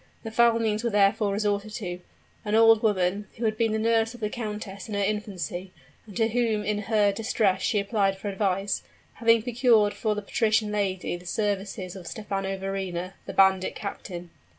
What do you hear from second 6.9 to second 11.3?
distress she applied for advice, having procured for the patrician lady the